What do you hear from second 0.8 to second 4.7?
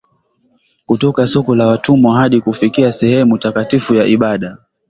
kutoka soko la Watumwa hadi kufikia sehemu takatifu ya ibada